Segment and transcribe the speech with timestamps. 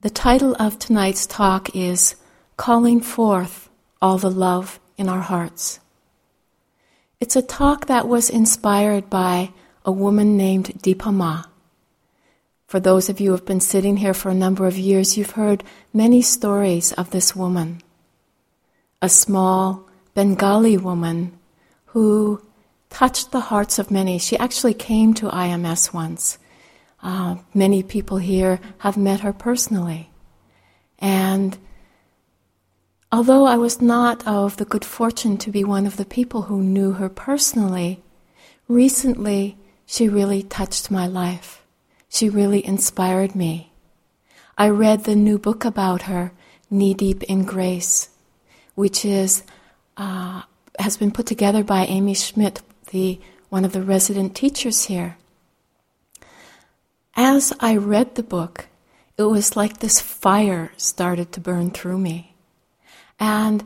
[0.00, 2.14] The title of tonight's talk is
[2.56, 3.68] Calling Forth
[4.00, 5.80] All the Love in Our Hearts.
[7.18, 9.50] It's a talk that was inspired by
[9.84, 11.46] a woman named Dipa Ma.
[12.68, 15.32] For those of you who have been sitting here for a number of years, you've
[15.32, 17.82] heard many stories of this woman.
[19.02, 21.36] A small Bengali woman
[21.86, 22.40] who
[22.88, 24.20] touched the hearts of many.
[24.20, 26.38] She actually came to IMS once
[27.02, 30.10] uh, many people here have met her personally.
[30.98, 31.56] And
[33.12, 36.62] although I was not of the good fortune to be one of the people who
[36.62, 38.02] knew her personally,
[38.66, 39.56] recently
[39.86, 41.62] she really touched my life.
[42.08, 43.72] She really inspired me.
[44.56, 46.32] I read the new book about her,
[46.70, 48.08] Knee Deep in Grace,
[48.74, 49.44] which is
[49.96, 50.42] uh,
[50.78, 55.16] has been put together by Amy Schmidt, the one of the resident teachers here
[57.18, 58.68] as I read the book,
[59.16, 62.36] it was like this fire started to burn through me.
[63.18, 63.64] And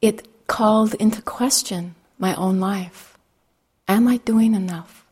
[0.00, 3.18] it called into question my own life.
[3.88, 5.04] Am I doing enough?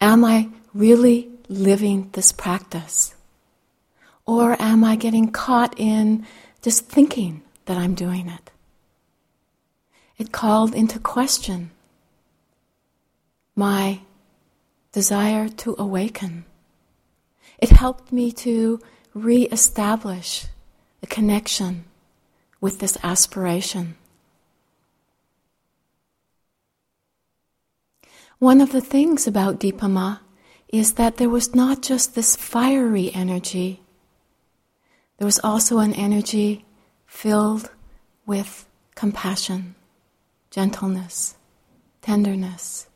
[0.00, 3.14] Am I really living this practice?
[4.24, 6.26] Or am I getting caught in
[6.62, 8.50] just thinking that I'm doing it?
[10.16, 11.72] It called into question
[13.54, 14.00] my
[14.92, 16.46] desire to awaken
[17.58, 18.80] it helped me to
[19.14, 20.46] re-establish
[21.00, 21.84] the connection
[22.60, 23.96] with this aspiration.
[28.38, 30.18] One of the things about Dipa Ma
[30.68, 33.80] is that there was not just this fiery energy,
[35.16, 36.64] there was also an energy
[37.06, 37.70] filled
[38.26, 39.74] with compassion,
[40.50, 41.36] gentleness,
[42.02, 42.86] tenderness.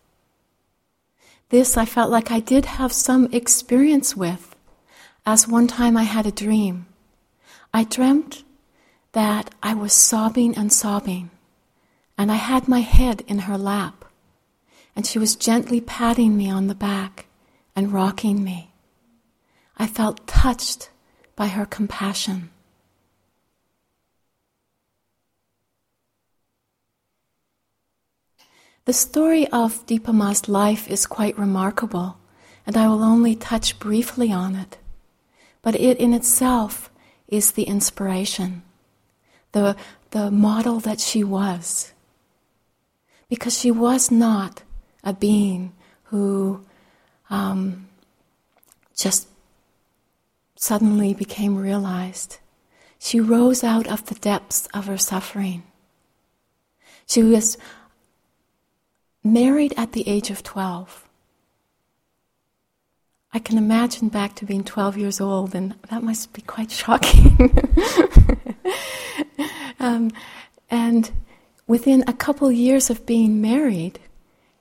[1.49, 4.52] This I felt like I did have some experience with
[5.25, 6.87] as one time I had a dream.
[7.73, 8.45] I dreamt
[9.13, 11.31] that I was sobbing and sobbing,
[12.19, 14.05] and I had my head in her lap,
[14.97, 17.27] and she was gently patting me on the back
[17.77, 18.73] and rocking me.
[19.79, 20.91] I felt touched
[21.37, 22.51] by her compassion.
[28.85, 32.19] The story of Dipa Ma's life is quite remarkable,
[32.67, 34.79] and I will only touch briefly on it
[35.63, 36.91] but it in itself
[37.29, 38.63] is the inspiration,
[39.53, 39.77] the,
[40.11, 41.93] the model that she was.
[43.29, 44.63] Because she was not
[45.03, 45.73] a being
[46.05, 46.65] who
[47.31, 47.89] um,
[48.95, 49.29] just
[50.57, 52.39] suddenly became realized.
[52.99, 55.63] She rose out of the depths of her suffering.
[57.07, 57.57] She was
[59.25, 61.09] married at the age of 12.
[63.35, 67.37] I can imagine back to being 12 years old, and that must be quite shocking.
[69.81, 70.11] um,
[70.71, 71.11] and
[71.67, 73.99] within a couple years of being married,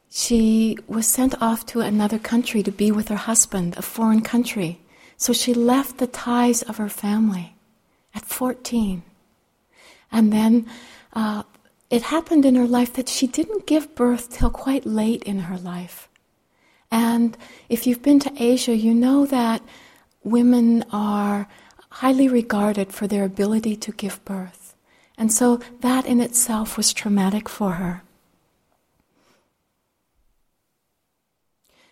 [0.09, 4.79] she was sent off to another country to be with her husband, a foreign country.
[5.17, 7.55] So she left the ties of her family
[8.13, 9.03] at 14.
[10.11, 10.65] And then
[11.13, 11.43] uh,
[11.89, 15.57] it happened in her life that she didn't give birth till quite late in her
[15.57, 16.09] life.
[16.91, 17.37] And
[17.69, 19.63] if you've been to Asia, you know that
[20.23, 21.47] women are
[21.89, 24.75] highly regarded for their ability to give birth.
[25.17, 28.03] And so that in itself was traumatic for her.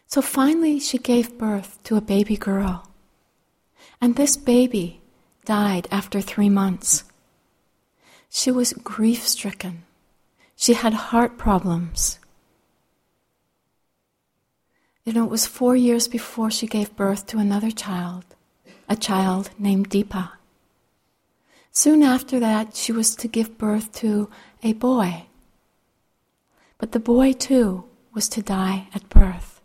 [0.08, 2.90] So finally, she gave birth to a baby girl.
[4.02, 5.02] And this baby
[5.46, 7.04] died after three months.
[8.30, 9.84] She was grief stricken.
[10.56, 12.20] She had heart problems.
[15.10, 18.26] You know, it was four years before she gave birth to another child,
[18.88, 20.34] a child named Deepa.
[21.72, 24.30] Soon after that, she was to give birth to
[24.62, 25.24] a boy.
[26.78, 29.62] But the boy, too, was to die at birth.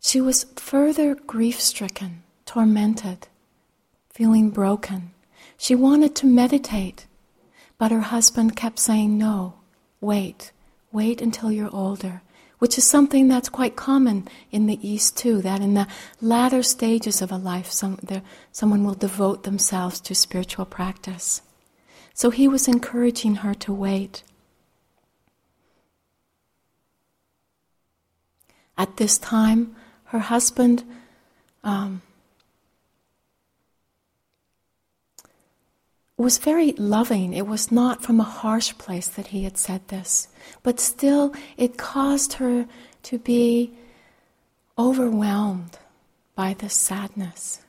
[0.00, 3.28] She was further grief stricken, tormented,
[4.10, 5.12] feeling broken.
[5.56, 7.06] She wanted to meditate,
[7.78, 9.54] but her husband kept saying, No,
[10.02, 10.52] wait,
[10.92, 12.20] wait until you're older
[12.58, 15.88] which is something that's quite common in the East too, that in the
[16.20, 18.22] latter stages of a life, some, there,
[18.52, 21.42] someone will devote themselves to spiritual practice.
[22.14, 24.22] So he was encouraging her to wait.
[28.78, 29.74] At this time,
[30.06, 30.84] her husband
[31.62, 32.02] um,
[36.16, 37.32] was very loving.
[37.32, 40.28] It was not from a harsh place that he had said this,
[40.62, 42.66] but still it caused her
[43.04, 43.72] to be
[44.78, 45.78] overwhelmed
[46.34, 47.60] by this sadness.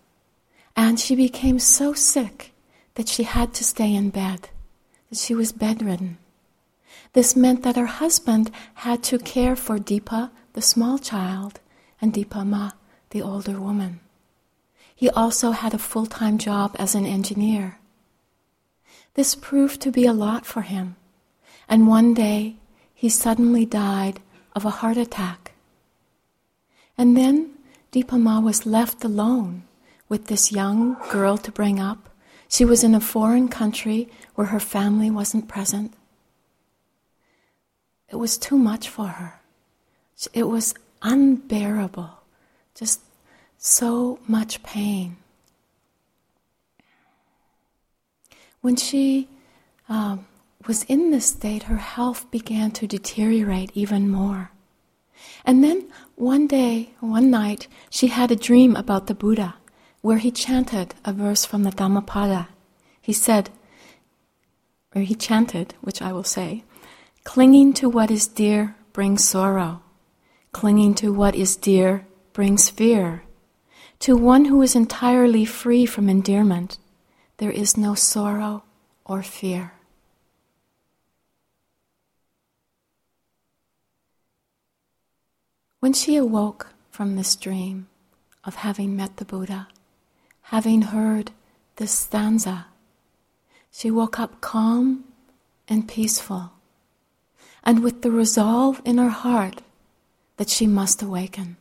[0.76, 2.52] And she became so sick
[2.96, 4.50] that she had to stay in bed,
[5.10, 6.18] that she was bedridden.
[7.14, 11.60] This meant that her husband had to care for Deepa, the small child,
[12.02, 12.72] and Dipa Ma,
[13.12, 14.02] the older woman.
[14.94, 17.80] He also had a full time job as an engineer.
[19.16, 20.98] This proved to be a lot for him,
[21.68, 22.58] and one day
[22.94, 24.20] he suddenly died
[24.54, 25.54] of a heart attack.
[26.98, 27.52] And then
[27.92, 29.64] Dipa Ma was left alone
[30.10, 32.10] with this young girl to bring up.
[32.50, 35.94] She was in a foreign country where her family wasn't present.
[38.10, 39.40] It was too much for her.
[40.34, 42.12] It was unbearable,
[42.76, 43.02] just
[43.58, 45.18] so much pain.
[48.66, 49.30] When she
[49.88, 50.26] um,
[50.66, 54.50] was in this state, her health began to deteriorate even more.
[55.46, 59.54] And then one day, one night, she had a dream about the Buddha,
[60.02, 62.48] where he chanted a verse from the Dhammapada.
[63.00, 63.52] He said,
[64.96, 66.64] or he chanted, which I will say,
[67.24, 69.84] clinging to what is dear brings sorrow.
[70.54, 73.26] Clinging to what is dear brings fear.
[74.00, 76.80] To one who is entirely free from endearment,
[77.38, 78.64] there is no sorrow
[79.06, 79.74] or fear.
[85.80, 87.88] When she awoke from this dream
[88.44, 89.68] of having met the Buddha,
[90.44, 91.32] having heard
[91.76, 92.68] this stanza,
[93.72, 95.04] she woke up calm
[95.68, 96.54] and peaceful,
[97.64, 99.62] and with the resolve in her heart
[100.38, 101.58] that she must awaken,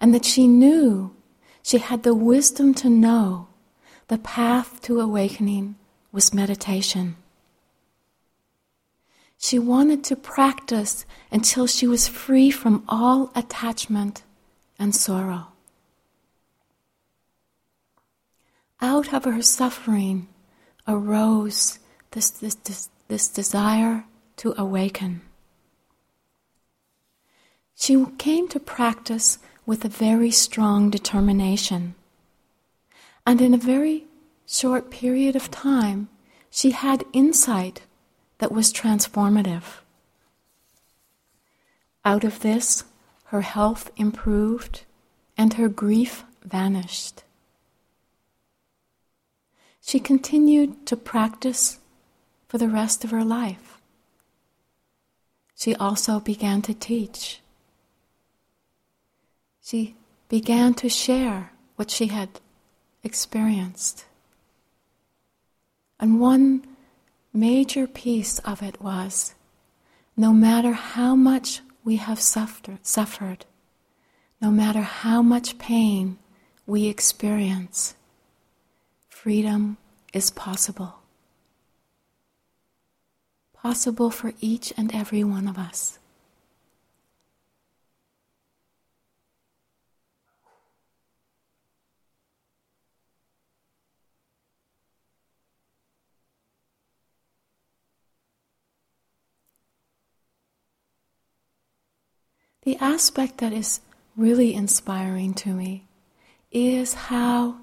[0.00, 1.14] and that she knew
[1.62, 3.46] she had the wisdom to know
[4.10, 5.76] the path to awakening
[6.10, 7.14] was meditation.
[9.38, 14.24] She wanted to practice until she was free from all attachment
[14.80, 15.52] and sorrow.
[18.80, 20.26] Out of her suffering
[20.88, 21.78] arose
[22.10, 24.06] this, this, this, this desire
[24.38, 25.20] to awaken.
[27.76, 31.94] She came to practice with a very strong determination.
[33.30, 34.06] And in a very
[34.44, 36.08] short period of time,
[36.50, 37.82] she had insight
[38.38, 39.82] that was transformative.
[42.04, 42.82] Out of this,
[43.26, 44.82] her health improved
[45.38, 47.22] and her grief vanished.
[49.80, 51.78] She continued to practice
[52.48, 53.80] for the rest of her life.
[55.54, 57.40] She also began to teach.
[59.62, 59.94] She
[60.28, 62.40] began to share what she had
[63.02, 64.04] experienced.
[65.98, 66.66] And one
[67.32, 69.34] major piece of it was
[70.16, 73.46] no matter how much we have suffered,
[74.40, 76.18] no matter how much pain
[76.66, 77.94] we experience,
[79.08, 79.76] freedom
[80.12, 80.96] is possible.
[83.52, 85.99] Possible for each and every one of us.
[102.70, 103.80] The aspect that is
[104.16, 105.88] really inspiring to me
[106.52, 107.56] is how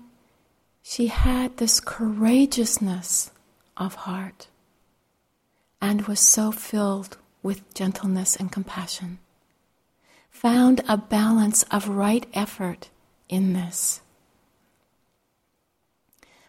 [0.81, 3.31] she had this courageousness
[3.78, 4.49] of heart
[5.81, 9.19] and was so filled with gentleness and compassion.
[10.30, 12.90] Found a balance of right effort
[13.30, 14.02] in this.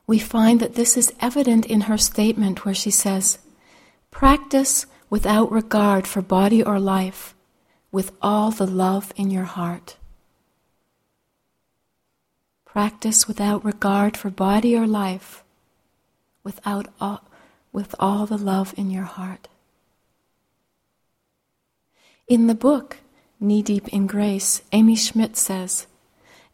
[0.05, 3.39] We find that this is evident in her statement where she says,
[4.11, 7.37] Practice without regard for body or life
[7.91, 9.97] with all the love in your heart.
[12.65, 15.43] Practice without regard for body or life,
[16.45, 17.25] without all,
[17.73, 19.49] with all the love in your heart.
[22.29, 22.99] In the book,
[23.41, 25.87] Knee Deep in Grace, Amy Schmidt says,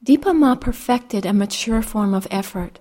[0.04, 2.78] Dipa Ma perfected a mature form of effort,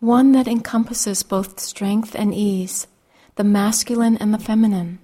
[0.00, 2.86] one that encompasses both strength and ease,
[3.34, 5.00] the masculine and the feminine.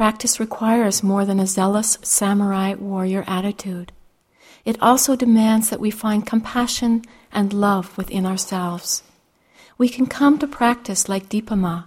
[0.00, 3.92] Practice requires more than a zealous samurai warrior attitude.
[4.64, 9.02] It also demands that we find compassion and love within ourselves.
[9.76, 11.82] We can come to practice like Dipa Ma,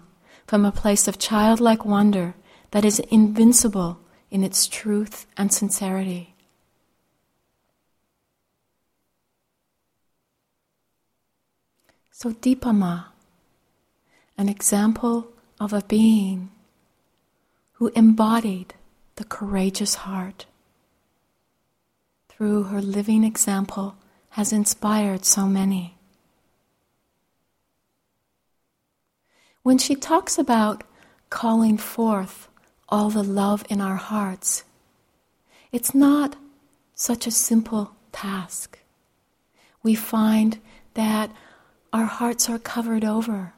[0.46, 2.36] from a place of childlike wonder
[2.70, 3.98] that is invincible
[4.30, 6.36] in its truth and sincerity.
[12.12, 13.06] So, Dipa Ma,
[14.38, 15.30] an example
[15.60, 16.52] of a being
[17.74, 18.74] who embodied
[19.16, 20.46] the courageous heart.
[22.30, 23.96] Through her living example,
[24.32, 25.96] has inspired so many.
[29.62, 30.84] When she talks about
[31.30, 32.50] calling forth
[32.90, 34.64] all the love in our hearts,
[35.72, 36.36] it's not
[36.96, 38.80] such a simple task.
[39.84, 40.60] We find
[40.96, 41.32] that
[41.92, 43.54] our hearts are covered over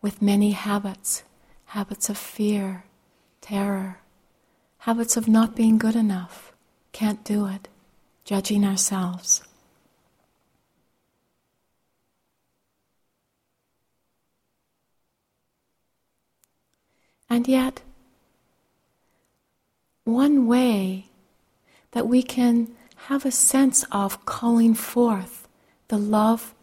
[0.00, 1.22] with many habits
[1.66, 2.84] habits of fear,
[3.44, 3.98] terror,
[4.78, 6.50] habits of not being good enough,
[6.92, 7.68] can't do it,
[8.24, 9.42] judging ourselves.
[17.28, 17.82] And yet,
[20.04, 21.08] one way
[21.90, 22.68] that we can
[23.08, 25.46] have a sense of calling forth
[25.88, 26.54] the love,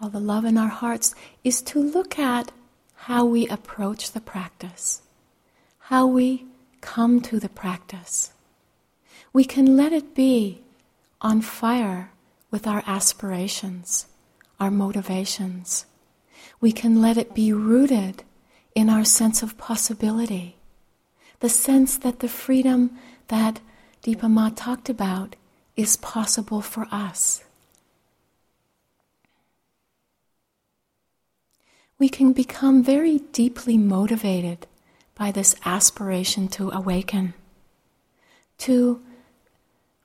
[0.00, 2.50] all the love in our hearts, is to look at
[2.94, 5.02] how we approach the practice,
[5.92, 6.46] how we
[6.80, 8.32] come to the practice.
[9.34, 10.62] We can let it be
[11.20, 12.10] on fire
[12.50, 14.06] with our aspirations,
[14.58, 15.84] our motivations.
[16.62, 18.24] We can let it be rooted
[18.74, 20.56] in our sense of possibility,
[21.40, 22.96] the sense that the freedom
[23.28, 23.60] that
[24.02, 25.36] Dipa Ma talked about
[25.76, 27.44] is possible for us.
[31.98, 34.66] We can become very deeply motivated
[35.14, 37.34] by this aspiration to awaken.
[38.58, 39.00] To,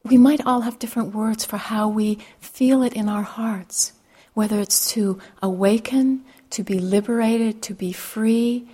[0.03, 3.93] we might all have different words for how we feel it in our hearts,
[4.33, 8.67] whether it's to awaken, to be liberated, to be free,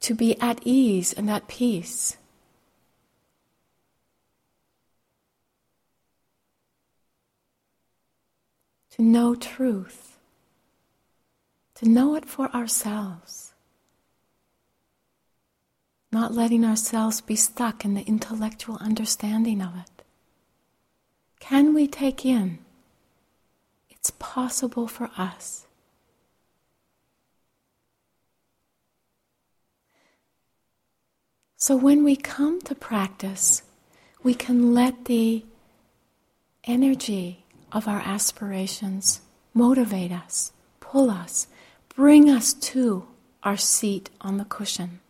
[0.00, 2.16] to be at ease and at peace.
[8.96, 10.18] To know truth,
[11.76, 13.49] to know it for ourselves,
[16.12, 20.04] not letting ourselves be stuck in the intellectual understanding of it.
[21.38, 22.58] Can we take in?
[23.88, 25.66] It's possible for us
[31.62, 33.62] So when we come to practice,
[34.22, 35.44] we can let the
[36.64, 39.20] energy of our aspirations
[39.52, 41.48] motivate us, pull us,
[41.94, 43.06] bring us to
[43.42, 45.00] our seat on the cushion.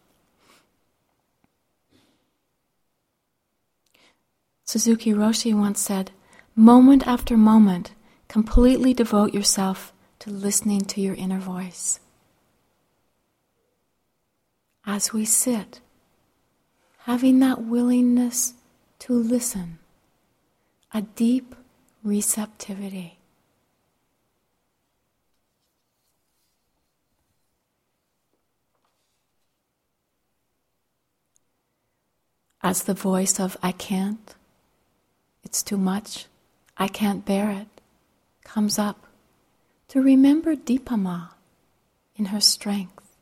[4.71, 6.13] Suzuki Roshi once said,
[6.55, 7.91] moment after moment,
[8.29, 11.99] completely devote yourself to listening to your inner voice.
[14.87, 15.81] As we sit,
[16.99, 18.55] having that willingness
[19.01, 19.81] to listen,
[20.95, 21.57] a deep
[22.05, 23.19] receptivity.
[32.63, 34.33] As the voice of I can't,
[35.45, 36.27] it's too much,
[36.77, 37.81] I can't bear it,
[38.45, 39.07] comes up,
[39.89, 41.29] to remember Dipa Ma
[42.17, 43.17] in her strength,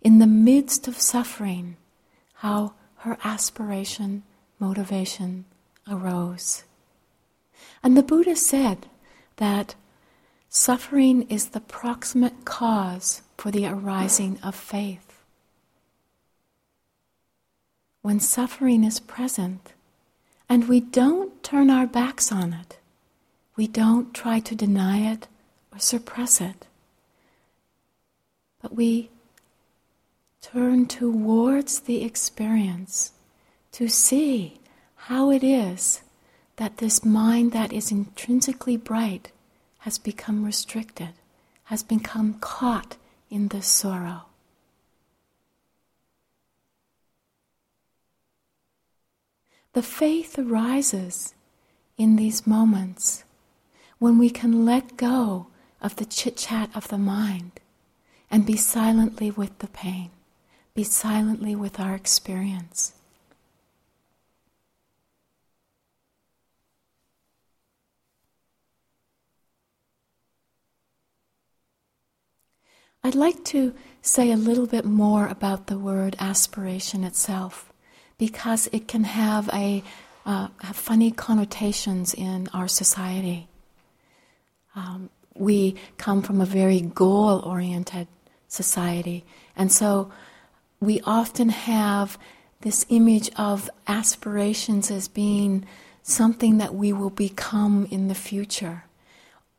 [0.00, 1.76] in the midst of suffering,
[2.34, 4.22] how her aspiration,
[4.58, 5.44] motivation
[5.90, 6.64] arose.
[7.82, 8.86] And the Buddha said
[9.36, 9.74] that
[10.48, 15.24] suffering is the proximate cause for the arising of faith.
[18.02, 19.72] When suffering is present
[20.52, 22.76] and we don't turn our backs on it,
[23.56, 25.26] we don't try to deny it
[25.72, 26.66] or suppress it,
[28.60, 29.08] but we
[30.42, 33.12] turn towards the experience
[33.72, 34.60] to see
[35.08, 36.02] how it is
[36.56, 39.32] that this mind that is intrinsically bright
[39.78, 41.14] has become restricted,
[41.64, 42.96] has become caught
[43.30, 44.24] in this sorrow.
[49.72, 51.34] The faith arises
[51.96, 53.24] in these moments
[53.98, 55.46] when we can let go
[55.80, 57.52] of the chit chat of the mind
[58.30, 60.10] and be silently with the pain
[60.74, 62.94] be silently with our experience.
[73.04, 77.71] I'd like to say a little bit more about the word aspiration itself
[78.22, 79.82] because it can have a
[80.24, 83.48] uh, have funny connotations in our society.
[84.76, 88.06] Um, we come from a very goal oriented
[88.46, 89.24] society,
[89.56, 90.12] and so
[90.78, 92.16] we often have
[92.60, 95.66] this image of aspirations as being
[96.04, 98.84] something that we will become in the future.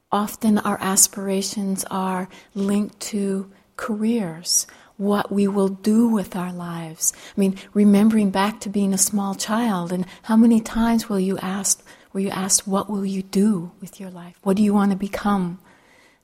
[0.09, 4.67] Often our aspirations are linked to careers,
[4.97, 7.13] what we will do with our lives.
[7.35, 11.37] I mean, remembering back to being a small child, and how many times will you
[11.39, 11.83] ask,
[12.13, 14.37] were you asked, what will you do with your life?
[14.43, 15.59] What do you want to become?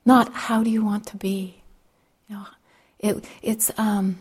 [0.04, 1.62] Not how do you want to be?
[2.28, 2.46] You know,
[3.00, 4.18] It, it's, um,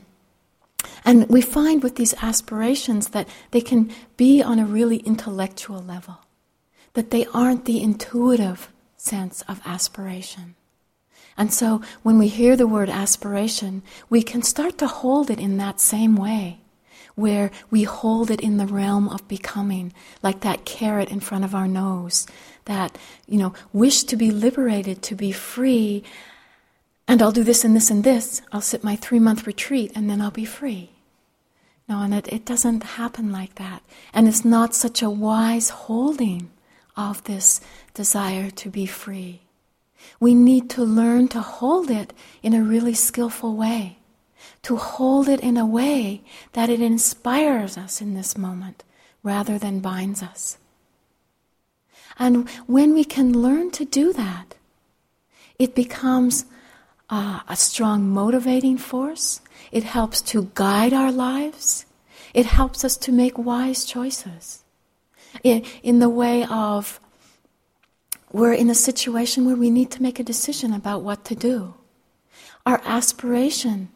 [1.03, 6.20] and we find with these aspirations that they can be on a really intellectual level,
[6.94, 10.56] that they aren't the intuitive sense of aspiration.
[11.39, 15.55] And so when we hear the word aspiration, we can start to hold it in
[15.58, 16.60] that same way,
[17.15, 21.55] where we hold it in the realm of becoming, like that carrot in front of
[21.55, 22.27] our nose,
[22.65, 26.03] that, you know, wish to be liberated, to be free,
[27.08, 28.41] and I'll do this and this and this.
[28.51, 30.91] I'll sit my three month retreat and then I'll be free.
[31.88, 33.81] No, and it, it doesn't happen like that.
[34.13, 36.51] And it's not such a wise holding
[36.98, 37.62] of this
[37.96, 39.41] desire to be free.
[40.20, 43.98] We need to learn to hold it in a really skillful way,
[44.63, 48.84] to hold it in a way that it inspires us in this moment
[49.24, 50.58] rather than binds us.
[52.18, 54.56] And when we can learn to do that,
[55.58, 56.46] it becomes
[57.10, 59.41] uh, a strong motivating force.
[59.72, 61.86] It helps to guide our lives.
[62.34, 64.63] It helps us to make wise choices.
[65.44, 67.00] In, in the way of,
[68.31, 71.74] we're in a situation where we need to make a decision about what to do.
[72.65, 73.89] Our aspiration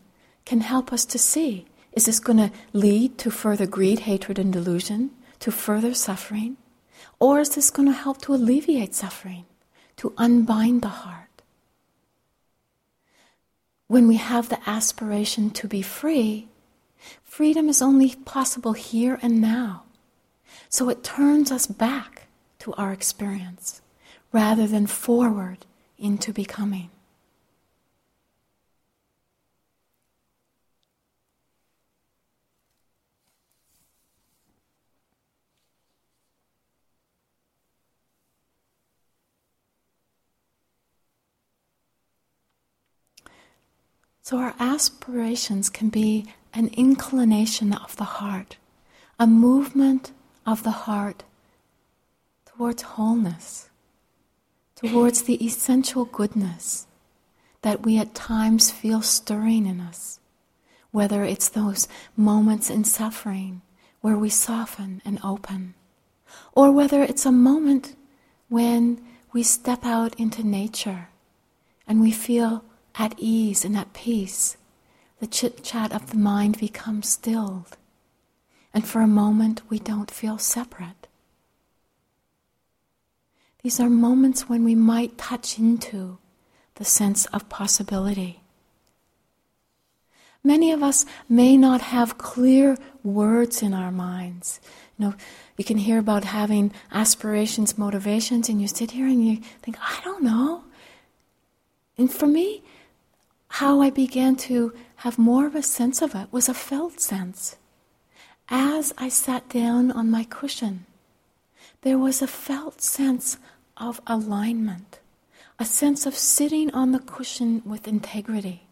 [0.46, 4.52] can help us to see is this going to lead to further greed, hatred, and
[4.52, 6.58] delusion, to further suffering?
[7.20, 9.46] Or is this going to help to alleviate suffering,
[9.98, 11.24] to unbind the heart?
[13.94, 16.48] when we have the aspiration to be free,
[17.24, 19.84] freedom is only possible here and now.
[20.68, 22.24] So it turns us back
[22.58, 23.83] to our experience
[24.34, 25.60] rather than forward
[25.98, 26.90] into becoming.
[44.24, 48.56] So, our aspirations can be an inclination of the heart,
[49.20, 50.12] a movement
[50.46, 51.24] of the heart
[52.46, 53.70] towards wholeness,
[54.84, 56.88] towards the essential goodness
[57.62, 60.20] that we at times feel stirring in us,
[60.92, 63.62] whether it's those moments in suffering
[64.02, 65.74] where we soften and open,
[66.52, 67.96] or whether it's a moment
[68.50, 71.08] when we step out into nature
[71.88, 72.66] and we feel
[72.96, 74.58] at ease and at peace,
[75.20, 77.78] the chit chat of the mind becomes stilled.
[78.74, 81.03] And for a moment, we don't feel separate.
[83.64, 86.18] These are moments when we might touch into
[86.76, 88.42] the sense of possibility.
[90.44, 94.60] Many of us may not have clear words in our minds.
[94.98, 95.14] You know,
[95.56, 100.02] you can hear about having aspirations, motivations, and you sit here and you think, I
[100.04, 100.66] don't know.
[101.98, 102.64] And for me,
[103.48, 107.56] how I began to have more of a sense of it was a felt sense.
[108.50, 110.86] As I sat down on my cushion,
[111.84, 113.38] there was a felt sense
[113.78, 115.00] of alignment,
[115.60, 118.68] a sense of sitting on the cushion with integrity,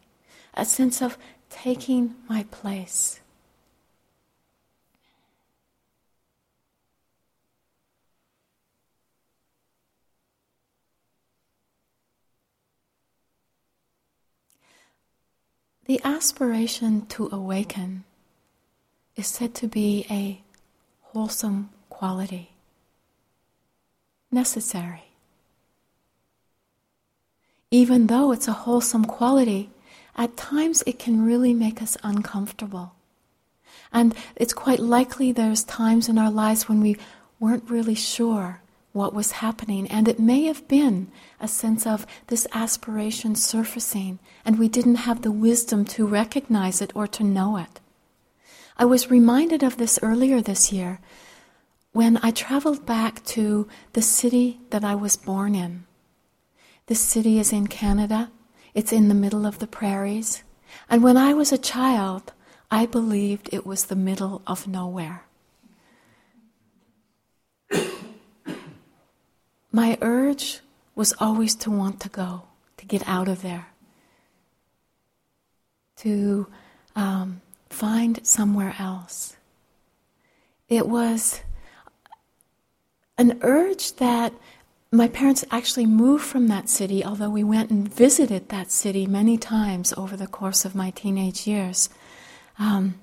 [0.54, 1.18] a sense of
[1.50, 3.20] taking my place.
[15.86, 18.06] The aspiration to awaken
[19.18, 20.42] is said to be a
[21.02, 22.51] wholesome quality,
[24.32, 25.04] necessary.
[27.70, 29.70] Even though it's a wholesome quality,
[30.16, 32.94] at times it can really make us uncomfortable.
[33.94, 36.98] And it's quite likely there's times in our lives when we
[37.40, 38.62] weren't really sure
[38.94, 39.88] what was happening.
[39.88, 45.22] And it may have been a sense of this aspiration surfacing, and we didn't have
[45.22, 47.80] the wisdom to recognize it or to know it.
[48.78, 51.00] I was reminded of this earlier this year
[51.94, 55.86] when I traveled back to the city that I was born in.
[56.88, 58.32] This city is in Canada,
[58.74, 60.44] it's in the middle of the prairies.
[60.90, 62.32] And when I was a child,
[62.70, 65.24] I believed it was the middle of nowhere.
[69.72, 70.62] my urge
[70.96, 72.44] was always to want to go,
[72.78, 73.68] to get out of there,
[75.98, 76.48] to
[76.96, 79.36] um, find somewhere else.
[80.70, 81.42] It was
[83.22, 84.34] an urge that
[84.92, 89.38] my parents actually moved from that city, although we went and visited that city many
[89.38, 91.90] times over the course of my teenage years.
[92.60, 92.96] Um,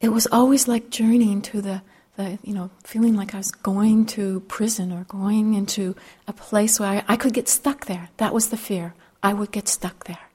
[0.00, 1.82] it was always like journeying to the
[2.16, 5.94] the, you know, feeling like I was going to prison or going into
[6.26, 8.08] a place where I, I could get stuck there.
[8.16, 8.94] That was the fear.
[9.22, 10.26] I would get stuck there.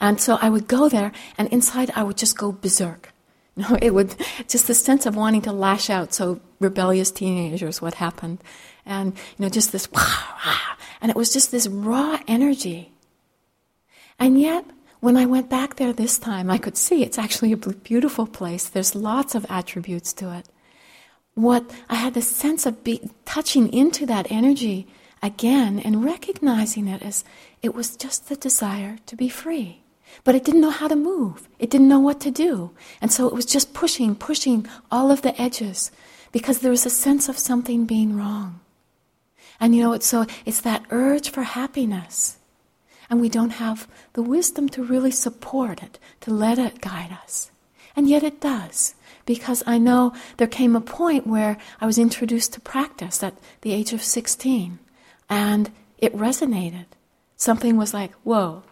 [0.00, 3.12] And so I would go there, and inside I would just go berserk.
[3.68, 4.14] Know, it would
[4.46, 6.14] just the sense of wanting to lash out.
[6.14, 8.38] So rebellious teenagers, what happened,
[8.86, 9.88] and you know, just this,
[11.00, 12.92] and it was just this raw energy.
[14.16, 14.64] And yet,
[15.00, 18.68] when I went back there this time, I could see it's actually a beautiful place.
[18.68, 20.48] There's lots of attributes to it.
[21.34, 24.86] What I had the sense of be, touching into that energy
[25.20, 27.24] again and recognizing it as
[27.62, 29.82] it was just the desire to be free.
[30.24, 31.48] But it didn't know how to move.
[31.58, 32.70] It didn't know what to do.
[33.00, 35.90] And so it was just pushing, pushing all of the edges
[36.32, 38.60] because there was a sense of something being wrong.
[39.60, 42.38] And you know, it's so it's that urge for happiness.
[43.10, 47.50] And we don't have the wisdom to really support it, to let it guide us.
[47.96, 48.94] And yet it does.
[49.24, 53.72] Because I know there came a point where I was introduced to practice at the
[53.72, 54.78] age of 16,
[55.28, 56.86] and it resonated.
[57.36, 58.62] Something was like, whoa,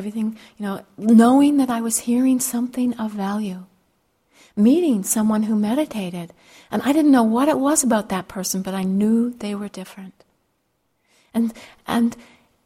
[0.00, 3.66] everything, you know, knowing that I was hearing something of value,
[4.56, 6.32] meeting someone who meditated,
[6.70, 9.68] and I didn't know what it was about that person, but I knew they were
[9.68, 10.24] different.
[11.34, 11.52] And,
[11.86, 12.16] and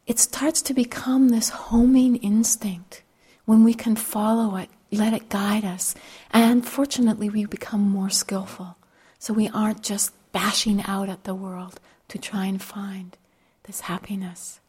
[0.07, 3.03] it starts to become this homing instinct
[3.43, 5.93] when we can follow it, let it guide us.
[6.31, 8.77] And fortunately, we become more skillful.
[9.19, 13.17] So we aren't just bashing out at the world to try and find
[13.63, 14.61] this happiness.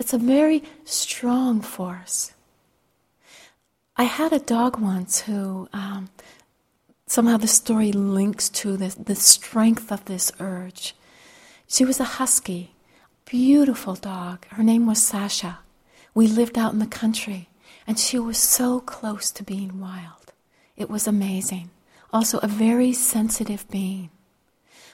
[0.00, 2.32] It's a very strong force.
[3.96, 6.08] I had a dog once who um,
[7.06, 10.96] somehow the story links to the, the strength of this urge.
[11.68, 12.74] She was a husky,
[13.26, 14.46] beautiful dog.
[14.46, 15.58] Her name was Sasha.
[16.14, 17.50] We lived out in the country,
[17.86, 20.32] and she was so close to being wild.
[20.78, 21.68] It was amazing.
[22.10, 24.08] Also, a very sensitive being.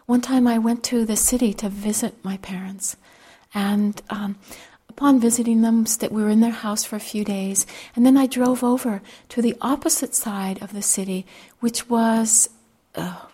[0.07, 2.97] One time I went to the city to visit my parents,
[3.55, 4.37] and um,
[4.97, 8.27] upon visiting them, we were in their house for a few days, and then I
[8.27, 11.27] drove over to the opposite side of the city,
[11.61, 12.49] which was,
[12.95, 13.27] uh,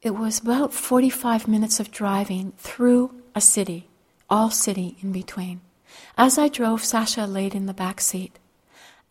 [0.00, 3.86] it was about 45 minutes of driving through a city,
[4.30, 5.60] all city in between.
[6.16, 8.38] As I drove, Sasha laid in the back seat.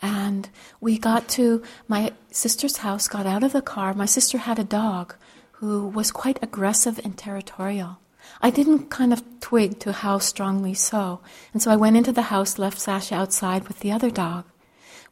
[0.01, 0.49] And
[0.81, 3.93] we got to my sister's house, got out of the car.
[3.93, 5.13] My sister had a dog
[5.61, 7.99] who was quite aggressive and territorial.
[8.41, 11.21] I didn't kind of twig to how strongly so,
[11.53, 14.45] and so I went into the house, left Sasha outside with the other dog.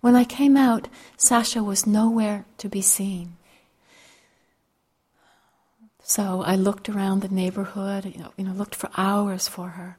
[0.02, 3.38] When I came out, Sasha was nowhere to be seen.
[6.04, 9.98] So I looked around the neighborhood, you know, you know, looked for hours for her.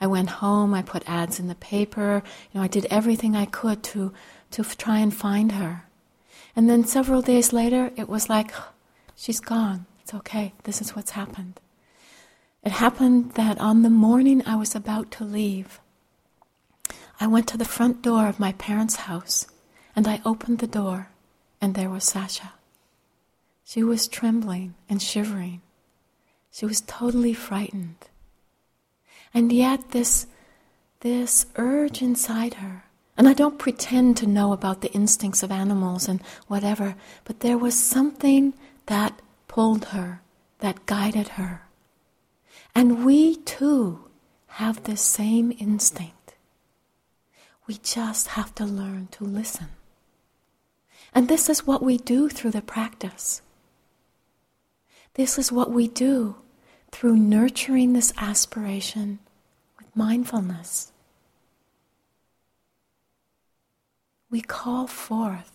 [0.00, 2.22] I went home, I put ads in the paper,
[2.52, 4.12] you know, I did everything I could to,
[4.50, 5.84] to try and find her.
[6.56, 8.52] And then several days later, it was like,
[9.16, 9.86] she's gone.
[10.02, 10.52] It's okay.
[10.64, 11.60] This is what's happened.
[12.64, 15.80] It happened that on the morning I was about to leave,
[17.20, 19.46] I went to the front door of my parents' house
[19.94, 21.10] and I opened the door,
[21.60, 22.54] and there was Sasha.
[23.64, 25.60] She was trembling and shivering.
[26.50, 28.08] She was totally frightened.
[29.32, 30.26] And yet, this,
[31.00, 32.84] this urge inside her,
[33.16, 37.58] and I don't pretend to know about the instincts of animals and whatever, but there
[37.58, 38.54] was something
[38.86, 40.22] that pulled her,
[40.58, 41.63] that guided her.
[42.74, 44.04] And we too
[44.46, 46.34] have the same instinct.
[47.66, 49.68] We just have to learn to listen.
[51.14, 53.40] And this is what we do through the practice.
[55.14, 56.36] This is what we do
[56.90, 59.20] through nurturing this aspiration
[59.78, 60.92] with mindfulness.
[64.30, 65.53] We call forth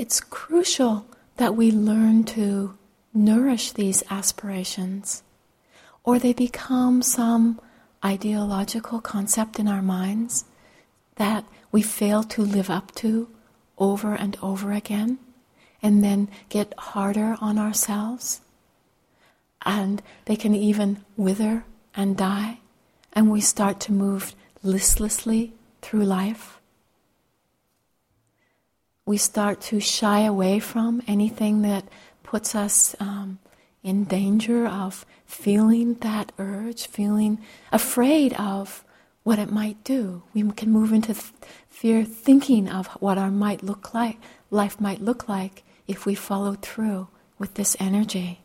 [0.00, 1.04] It's crucial
[1.36, 2.74] that we learn to
[3.12, 5.22] nourish these aspirations,
[6.04, 7.60] or they become some
[8.02, 10.46] ideological concept in our minds
[11.16, 13.28] that we fail to live up to
[13.76, 15.18] over and over again,
[15.82, 18.40] and then get harder on ourselves.
[19.66, 22.60] And they can even wither and die,
[23.12, 26.58] and we start to move listlessly through life
[29.06, 31.84] we start to shy away from anything that
[32.22, 33.38] puts us um,
[33.82, 37.38] in danger of feeling that urge, feeling
[37.72, 38.84] afraid of
[39.22, 40.22] what it might do.
[40.34, 41.32] We can move into th-
[41.68, 44.18] fear thinking of what our might look like,
[44.50, 47.08] life might look like if we follow through
[47.38, 48.40] with this energy.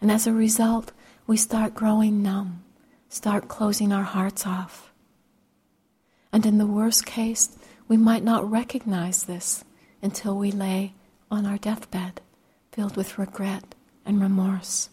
[0.00, 0.92] And as a result,
[1.26, 2.62] we start growing numb,
[3.08, 4.92] start closing our hearts off.
[6.32, 7.56] And in the worst case,
[7.88, 9.64] we might not recognize this
[10.02, 10.94] until we lay
[11.30, 12.20] on our deathbed,
[12.72, 14.88] filled with regret and remorse.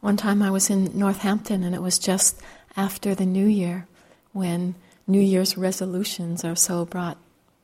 [0.00, 2.40] One time I was in Northampton and it was just
[2.76, 3.86] after the New Year
[4.32, 4.74] when
[5.06, 7.18] New Year's resolutions are so brought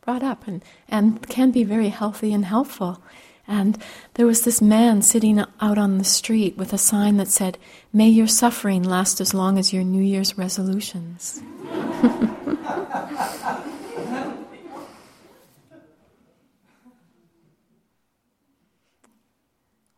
[0.09, 3.03] brought up and, and can be very healthy and helpful.
[3.47, 3.77] And
[4.15, 7.59] there was this man sitting out on the street with a sign that said,
[7.93, 11.43] May your suffering last as long as your New Year's resolutions.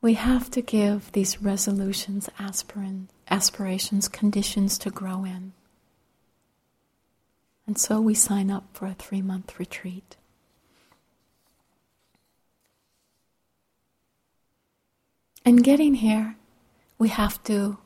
[0.03, 5.53] we have to give these resolutions, aspirin, aspirations, conditions to grow in.
[7.71, 10.17] And so we sign up for a three month retreat.
[15.45, 16.35] And getting here,
[16.99, 17.79] we have to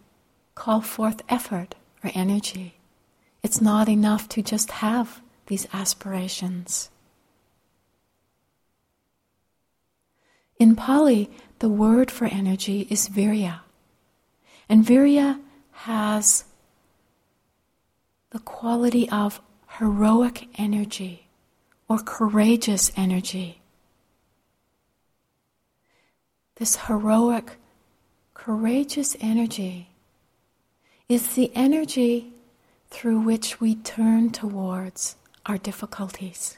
[0.55, 2.77] call forth effort or energy.
[3.42, 6.88] It's not enough to just have these aspirations.
[10.59, 13.61] In Pali, the word for energy is virya.
[14.66, 15.42] And virya
[15.73, 16.47] has
[18.31, 19.42] the quality of
[19.79, 21.27] heroic energy
[21.89, 23.61] or courageous energy.
[26.57, 27.57] This heroic,
[28.35, 29.89] courageous energy
[31.09, 32.33] is the energy
[32.89, 36.57] through which we turn towards our difficulties,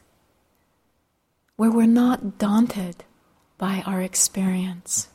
[1.57, 3.05] where we're not daunted
[3.57, 5.09] by our experience.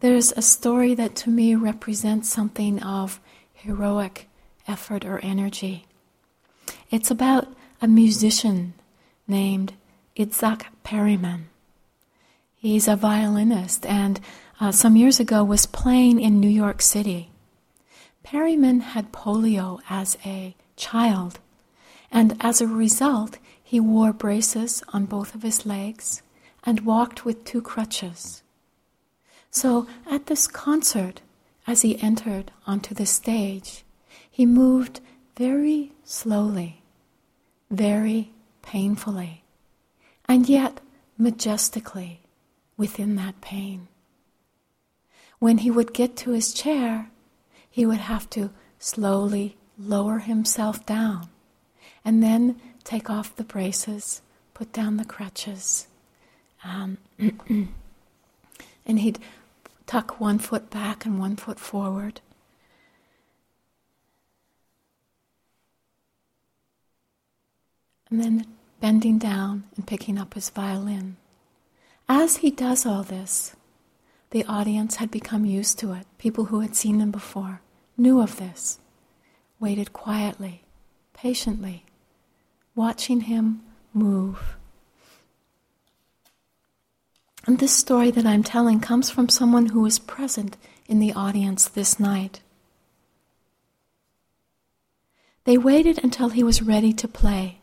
[0.00, 3.20] There's a story that to me represents something of
[3.52, 4.29] heroic
[4.70, 5.86] effort or energy.
[6.90, 7.48] It's about
[7.82, 8.74] a musician
[9.26, 9.72] named
[10.16, 11.42] Itzhak Perlman.
[12.56, 14.20] He's a violinist and
[14.60, 17.30] uh, some years ago was playing in New York City.
[18.24, 21.40] Perlman had polio as a child,
[22.12, 26.22] and as a result, he wore braces on both of his legs
[26.64, 28.42] and walked with two crutches.
[29.50, 31.22] So at this concert,
[31.66, 33.84] as he entered onto the stage,
[34.40, 35.02] he moved
[35.36, 36.80] very slowly,
[37.70, 38.30] very
[38.62, 39.44] painfully,
[40.26, 40.80] and yet
[41.18, 42.20] majestically
[42.78, 43.86] within that pain.
[45.40, 47.10] When he would get to his chair,
[47.70, 48.48] he would have to
[48.78, 51.28] slowly lower himself down
[52.02, 54.22] and then take off the braces,
[54.54, 55.86] put down the crutches.
[56.64, 56.96] Um,
[58.86, 59.18] and he'd
[59.86, 62.22] tuck one foot back and one foot forward.
[68.10, 68.46] And then
[68.80, 71.16] bending down and picking up his violin.
[72.08, 73.54] As he does all this,
[74.30, 76.06] the audience had become used to it.
[76.18, 77.60] People who had seen him before
[77.96, 78.78] knew of this,
[79.60, 80.64] waited quietly,
[81.12, 81.84] patiently,
[82.74, 84.56] watching him move.
[87.46, 90.56] And this story that I'm telling comes from someone who was present
[90.88, 92.40] in the audience this night.
[95.44, 97.59] They waited until he was ready to play,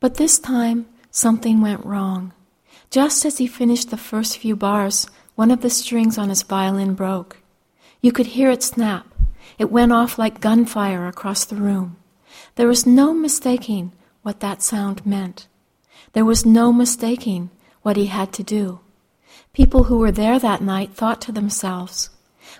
[0.00, 2.32] but this time something went wrong.
[2.90, 6.94] Just as he finished the first few bars, one of the strings on his violin
[6.94, 7.38] broke.
[8.00, 9.06] You could hear it snap.
[9.58, 11.96] It went off like gunfire across the room.
[12.54, 15.48] There was no mistaking what that sound meant.
[16.12, 17.50] There was no mistaking
[17.82, 18.80] what he had to do.
[19.52, 22.10] People who were there that night thought to themselves,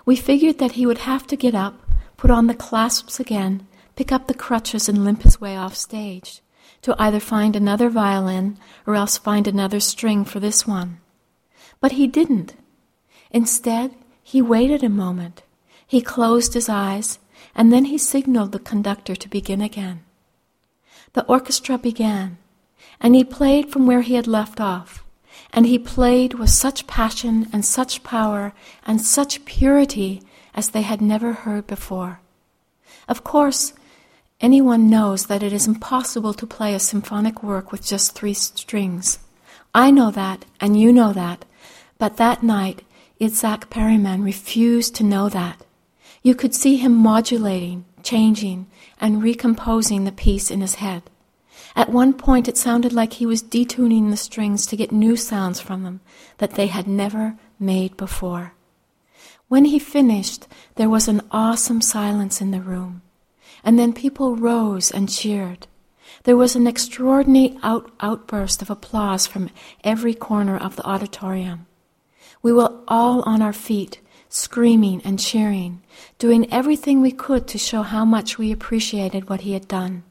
[0.05, 1.81] We figured that he would have to get up,
[2.17, 6.41] put on the clasps again, pick up the crutches, and limp his way off stage
[6.81, 10.99] to either find another violin or else find another string for this one.
[11.79, 12.55] But he didn't.
[13.31, 15.43] Instead, he waited a moment.
[15.85, 17.19] He closed his eyes,
[17.55, 20.03] and then he signaled the conductor to begin again
[21.13, 22.37] the orchestra began,
[23.01, 25.03] and he played from where he had left off.
[25.51, 28.53] And he played with such passion and such power
[28.85, 30.21] and such purity
[30.53, 32.19] as they had never heard before.
[33.07, 33.73] Of course,
[34.41, 39.19] anyone knows that it is impossible to play a symphonic work with just three strings.
[39.73, 41.45] I know that, and you know that,
[41.97, 42.83] but that night,
[43.19, 45.65] Itzhak Perlman refused to know that.
[46.23, 48.67] You could see him modulating, changing,
[48.99, 51.03] and recomposing the piece in his head.
[51.75, 55.59] At one point, it sounded like he was detuning the strings to get new sounds
[55.59, 56.01] from them
[56.37, 58.53] that they had never made before.
[59.47, 63.01] When he finished, there was an awesome silence in the room,
[63.63, 65.67] and then people rose and cheered.
[66.23, 69.49] There was an extraordinary out- outburst of applause from
[69.83, 71.65] every corner of the auditorium.
[72.41, 75.81] We were all on our feet, screaming and cheering,
[76.17, 80.03] doing everything we could to show how much we appreciated what he had done.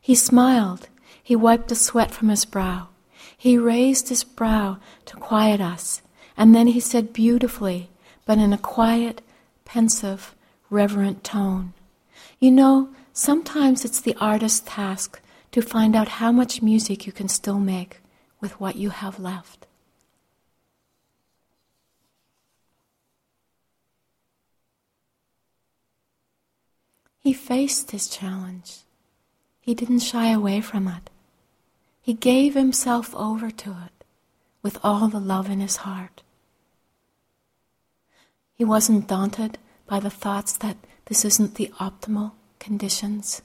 [0.00, 0.88] He smiled.
[1.22, 2.88] He wiped the sweat from his brow.
[3.36, 6.02] He raised his brow to quiet us,
[6.36, 7.88] and then he said beautifully,
[8.26, 9.22] but in a quiet,
[9.64, 10.34] pensive,
[10.68, 11.72] reverent tone,
[12.38, 15.20] You know, sometimes it's the artist's task
[15.52, 18.00] to find out how much music you can still make
[18.40, 19.66] with what you have left.
[27.18, 28.78] He faced his challenge.
[29.60, 31.10] He didn't shy away from it.
[32.00, 34.04] He gave himself over to it
[34.62, 36.22] with all the love in his heart.
[38.54, 40.76] He wasn't daunted by the thoughts that
[41.10, 43.42] this isn't the optimal conditions.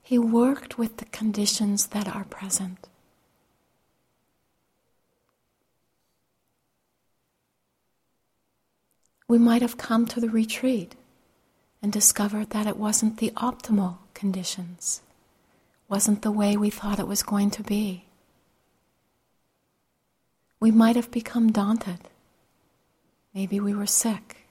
[0.00, 2.88] He worked with the conditions that are present.
[9.26, 10.94] We might have come to the retreat
[11.82, 15.02] and discovered that it wasn't the optimal conditions,
[15.88, 18.04] wasn't the way we thought it was going to be.
[20.60, 21.98] We might have become daunted.
[23.34, 24.41] Maybe we were sick.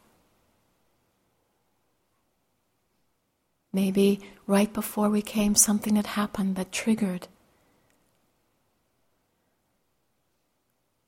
[3.73, 7.27] Maybe right before we came, something had happened that triggered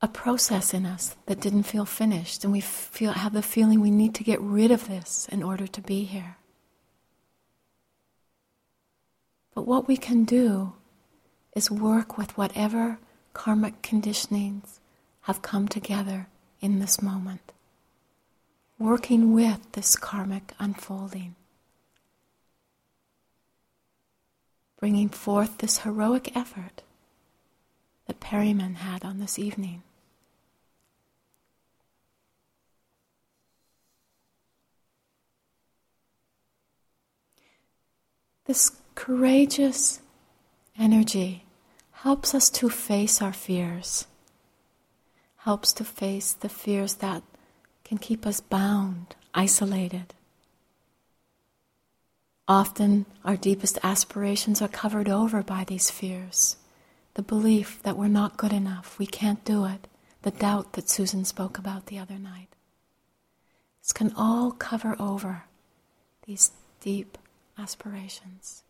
[0.00, 3.90] a process in us that didn't feel finished, and we feel, have the feeling we
[3.90, 6.36] need to get rid of this in order to be here.
[9.54, 10.74] But what we can do
[11.56, 12.98] is work with whatever
[13.32, 14.78] karmic conditionings
[15.22, 16.28] have come together
[16.60, 17.52] in this moment,
[18.78, 21.34] working with this karmic unfolding,
[24.84, 26.82] bringing forth this heroic effort
[28.06, 29.82] that Perlman had on this evening.
[38.44, 40.02] This courageous
[40.78, 41.46] energy
[41.92, 44.06] helps us to face our fears,
[45.36, 47.22] helps to face the fears that
[47.84, 50.12] can keep us bound, isolated.
[52.46, 56.56] Often, our deepest aspirations are covered over by these fears.
[57.14, 59.86] The belief that we're not good enough, we can't do it,
[60.22, 62.48] the doubt that Susan spoke about the other night.
[63.82, 65.44] This can all cover over
[66.26, 67.16] these deep
[67.58, 68.64] aspirations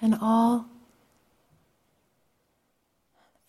[0.00, 0.64] can all,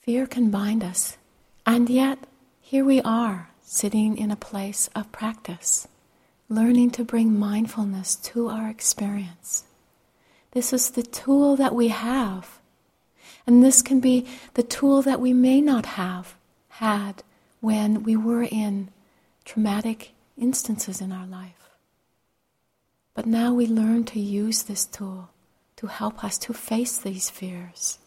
[0.02, 1.18] fear can bind us.
[1.66, 2.20] And yet,
[2.60, 5.88] here we are, sitting in a place of practice,
[6.52, 9.64] learning to bring mindfulness to our experience.
[10.52, 12.60] This is the tool that we have.
[13.48, 16.36] And this can be the tool that we may not have
[16.68, 17.24] had
[17.62, 18.90] when we were in
[19.46, 21.70] traumatic instances in our life.
[23.14, 25.30] But now we learn to use this tool
[25.78, 27.98] to help us to face these fears.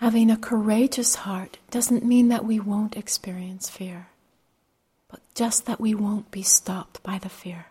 [0.00, 4.08] Having a courageous heart doesn't mean that we won't experience fear,
[5.10, 7.66] but just that we won't be stopped by the fear,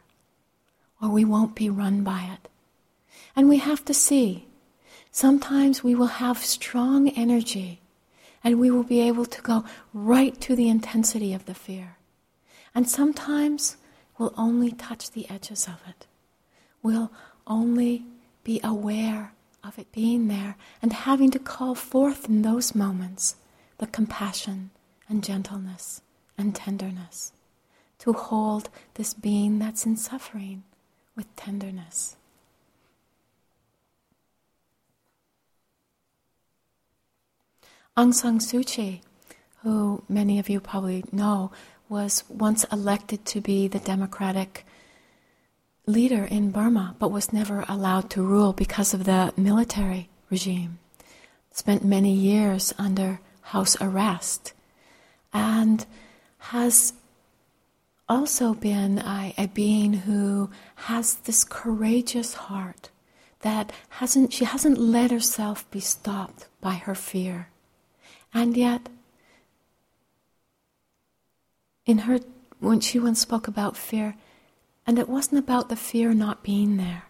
[1.02, 2.48] or we won't be run by it.
[3.36, 4.46] And we have to see.
[5.12, 7.82] Sometimes we will have strong energy
[8.44, 11.98] and we will be able to go right to the intensity of the fear.
[12.76, 13.78] And sometimes
[14.20, 16.06] we'll only touch the edges of it.
[16.84, 17.12] We'll
[17.48, 18.06] only
[18.44, 23.36] be aware of it being there and having to call forth in those moments
[23.78, 24.72] the compassion
[25.08, 26.02] and gentleness
[26.38, 27.34] and tenderness
[28.00, 30.64] to hold this being that's in suffering
[31.16, 32.16] with tenderness.
[37.98, 39.02] Aung San Suu Kyi,
[39.64, 41.52] who many of you probably know,
[41.90, 44.66] was once elected to be the democratic
[45.90, 50.80] leader in Burma, but was never allowed to rule because of the military regime.
[51.52, 54.54] Spent many years under house arrest
[55.34, 55.86] and
[56.38, 56.94] has
[58.08, 62.90] also been a, a, being who has this courageous heart
[63.42, 67.50] that hasn't she hasn't let herself be stopped by her fear
[68.34, 68.90] and yet,
[71.86, 72.20] in her,
[72.60, 74.16] when she once spoke about fear,
[74.90, 77.04] and it wasn't about the fear not being there.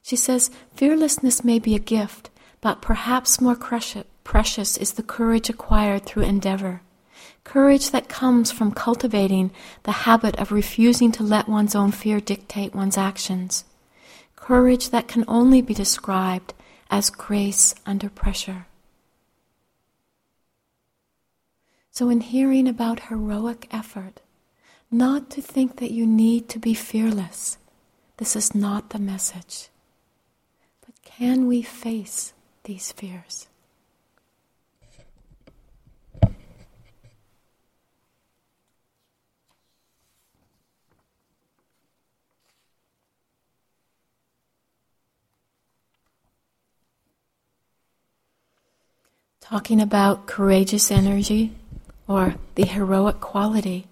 [0.00, 6.06] She says, fearlessness may be a gift, but perhaps more precious is the courage acquired
[6.06, 6.82] through endeavor.
[7.42, 9.50] Courage that comes from cultivating
[9.82, 13.64] the habit of refusing to let one's own fear dictate one's actions.
[14.36, 16.54] Courage that can only be described
[16.92, 18.66] as grace under pressure.
[21.90, 24.20] So, in hearing about heroic effort,
[24.90, 27.58] not to think that you need to be fearless.
[28.16, 29.68] This is not the message.
[30.84, 32.32] But can we face
[32.64, 33.46] these fears?
[49.40, 51.52] Talking about courageous energy
[52.06, 53.86] or the heroic quality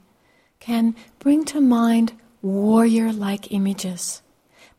[0.68, 2.12] can bring to mind
[2.42, 4.20] warrior like images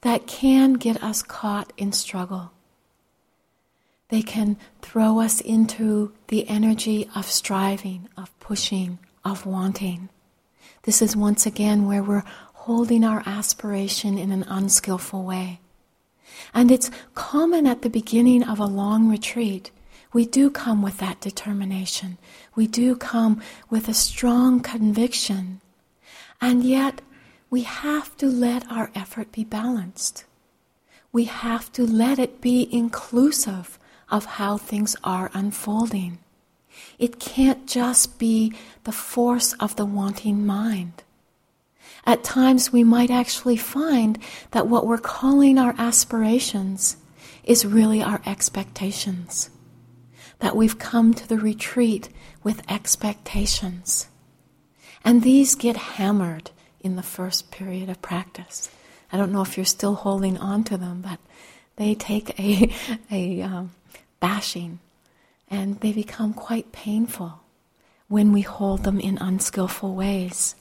[0.02, 2.52] that can get us caught in struggle.
[4.10, 10.10] They can throw us into the energy of striving, of pushing, of wanting.
[10.84, 12.24] This is once again where we're
[12.54, 15.60] holding our aspiration in an unskillful way.
[16.54, 19.72] And it's common at the beginning of a long retreat.
[20.14, 22.20] We do come with that determination.
[22.54, 25.62] We do come with a strong conviction
[26.42, 27.02] and yet,
[27.50, 30.26] we have to let our effort be balanced.
[31.12, 33.80] We have to let it be inclusive
[34.10, 36.20] of how things are unfolding.
[36.98, 41.04] It can't just be the force of the wanting mind.
[42.06, 44.20] At times, we might actually find
[44.52, 46.98] that what we're calling our aspirations
[47.44, 49.50] is really our expectations.
[50.40, 52.10] That we've come to the retreat
[52.44, 54.09] with expectations.
[55.04, 58.70] And these get hammered in the first period of practice.
[59.12, 61.20] I don't know if you're still holding on to them, but
[61.78, 62.72] they take a,
[63.12, 63.72] a um,
[64.20, 64.80] bashing
[65.50, 67.42] and they become quite painful
[68.08, 70.56] when we hold them in unskillful ways.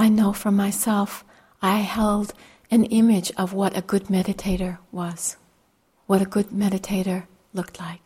[0.00, 1.24] I know for myself,
[1.60, 2.32] I held
[2.70, 5.36] an image of what a good meditator was,
[6.06, 8.00] what a good meditator looked like.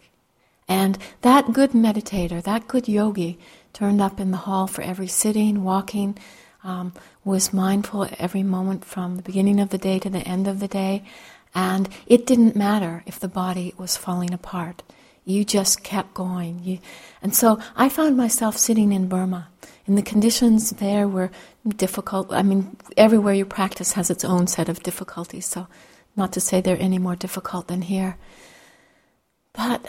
[0.68, 3.38] And that good meditator, that good yogi,
[3.72, 6.16] turned up in the hall for every sitting, walking,
[6.64, 6.92] um,
[7.24, 10.68] was mindful every moment from the beginning of the day to the end of the
[10.68, 11.04] day.
[11.54, 14.82] And it didn't matter if the body was falling apart.
[15.24, 16.60] You just kept going.
[16.64, 16.78] You,
[17.22, 19.48] and so I found myself sitting in Burma
[19.86, 21.30] and the conditions there were
[21.76, 22.32] difficult.
[22.32, 25.66] I mean, everywhere you practice has its own set of difficulties, so
[26.16, 28.16] not to say they're any more difficult than here.
[29.52, 29.84] But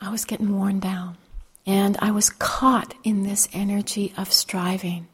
[0.00, 1.16] I was getting worn down,
[1.66, 5.06] and I was caught in this energy of striving.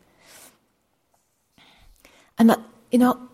[2.38, 2.60] And, the,
[2.90, 3.28] you know,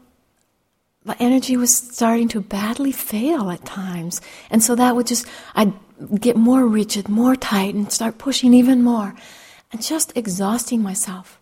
[1.05, 4.21] the energy was starting to badly fail at times.
[4.51, 5.73] And so that would just, I'd
[6.21, 9.15] get more rigid, more tight, and start pushing even more
[9.73, 11.39] and just exhausting myself.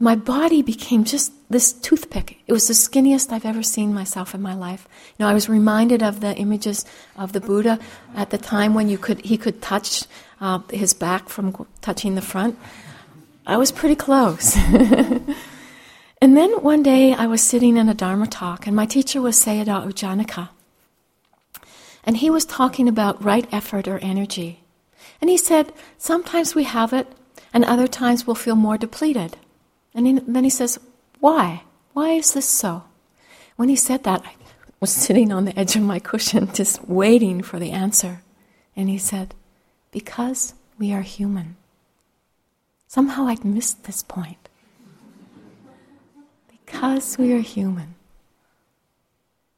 [0.00, 2.38] My body became just this toothpick.
[2.46, 4.86] It was the skinniest I've ever seen myself in my life.
[5.16, 6.84] You know, I was reminded of the images
[7.16, 7.80] of the Buddha
[8.14, 10.04] at the time when you could he could touch
[10.40, 12.56] uh, his back from touching the front.
[13.44, 14.56] I was pretty close.
[16.22, 19.36] and then one day I was sitting in a Dharma talk, and my teacher was
[19.42, 20.50] Sayadaw U Janaka.
[22.04, 24.60] And he was talking about right effort or energy.
[25.20, 27.06] And he said, sometimes we have it,
[27.52, 29.36] and other times we'll feel more depleted.
[29.94, 30.78] And he, then he says,
[31.20, 31.62] Why?
[31.92, 32.84] Why is this so?
[33.56, 34.34] When he said that, I
[34.80, 38.22] was sitting on the edge of my cushion just waiting for the answer.
[38.76, 39.34] And he said,
[39.90, 41.56] Because we are human.
[42.86, 44.48] Somehow I'd missed this point.
[46.48, 47.96] Because we are human.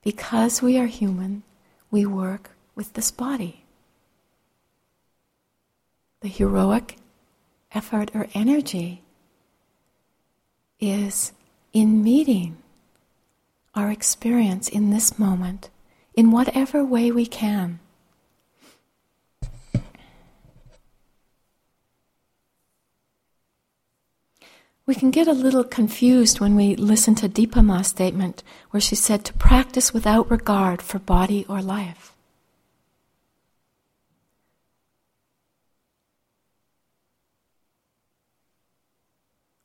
[0.03, 1.43] Because we are human,
[1.91, 3.65] we work with this body.
[6.21, 6.97] The heroic
[7.73, 9.03] effort or energy
[10.79, 11.33] is
[11.73, 12.57] in meeting
[13.75, 15.71] our experience in this moment
[16.15, 17.79] in whatever way we can.
[24.91, 28.97] We can get a little confused when we listen to Dipa Ma's statement where she
[28.97, 32.17] said to practice without regard for body or life.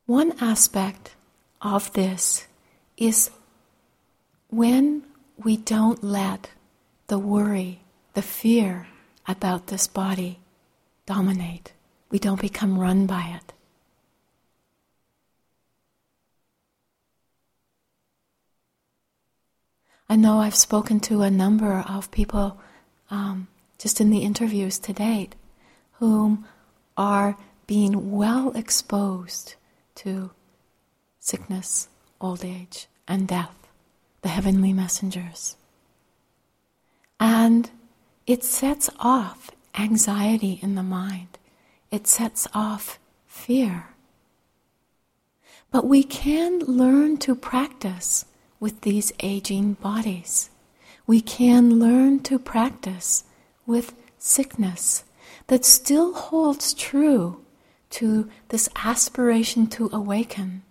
[0.06, 1.16] One aspect
[1.60, 2.46] of this
[2.96, 3.32] is
[4.50, 5.06] when
[5.44, 6.52] we don't let
[7.08, 7.80] the worry,
[8.14, 8.86] the fear
[9.28, 10.38] about this body
[11.08, 11.74] dominate,
[12.12, 13.55] we don't become run by it.
[20.08, 22.60] I know I've spoken to a number of people
[23.10, 23.48] um,
[23.80, 25.36] just in the interviews to date
[25.94, 26.46] whom
[26.96, 27.38] are
[27.68, 29.56] being well exposed
[29.96, 30.32] to
[31.20, 31.88] sickness,
[32.22, 33.68] old age, and death,
[34.22, 35.56] the heavenly messengers.
[37.20, 37.72] And
[38.28, 41.40] it sets off anxiety in the mind,
[41.92, 43.88] it sets off fear.
[45.72, 48.26] But we can learn to practice
[48.66, 50.50] with these aging bodies.
[51.06, 53.24] We can learn to practice
[53.68, 55.04] with sickness
[55.46, 57.46] that still holds true
[57.92, 60.64] to this aspiration to awaken,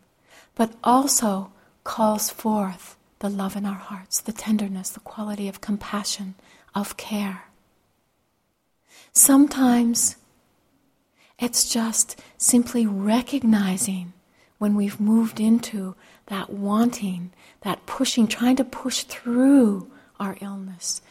[0.57, 1.53] but also
[1.85, 6.35] calls forth the love in our hearts, the tenderness, the quality of compassion,
[6.75, 7.45] of care.
[9.13, 10.17] Sometimes
[11.39, 14.15] it's just simply recognizing
[14.59, 15.95] when we've moved into
[16.27, 21.03] that wanting, that pushing, trying to push through our illness,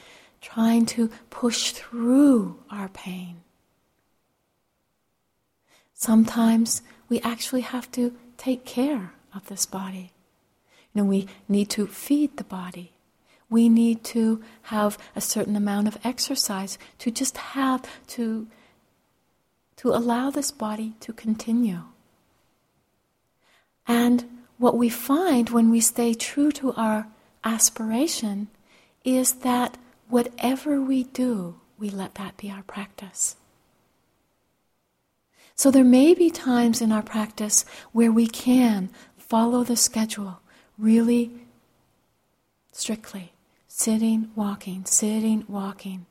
[0.41, 3.38] trying to push through our pain.
[5.93, 10.11] Sometimes we actually have to take care of this body.
[10.93, 12.91] You know, we need to feed the body.
[13.49, 18.47] We need to have a certain amount of exercise to just have to
[19.78, 21.82] to allow this body to continue.
[23.88, 24.26] And
[24.58, 27.08] what we find when we stay true to our
[27.43, 28.47] aspiration
[29.04, 29.78] is that
[30.08, 33.36] whatever we do, we let that be our practice.
[35.56, 40.39] So there may be times in our practice where we can follow the schedule
[40.78, 41.32] really
[42.72, 43.34] strictly
[43.68, 46.06] sitting, walking, sitting, walking.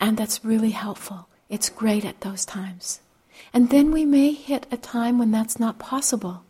[0.00, 1.28] And that's really helpful.
[1.50, 3.00] It's great at those times.
[3.52, 6.44] And then we may hit a time when that's not possible.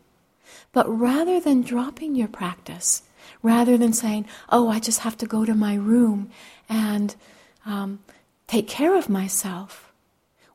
[0.73, 3.03] But rather than dropping your practice,
[3.43, 6.31] rather than saying, oh, I just have to go to my room
[6.69, 7.15] and
[7.67, 8.01] um,
[8.47, 9.93] take care of myself,